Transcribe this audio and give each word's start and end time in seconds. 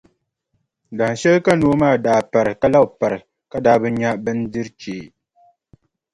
Dahinshɛli 0.97 1.39
ka 1.45 1.51
noo 1.59 1.75
maa 1.81 1.95
daa 2.05 2.21
pari 2.31 2.51
ka 2.61 2.67
labi 2.73 2.87
pari 2.99 3.17
ka 3.51 3.57
daa 3.65 3.77
bi 3.81 3.89
nya 3.99 4.09
bindirʼ 4.23 4.69
chee. 4.79 5.05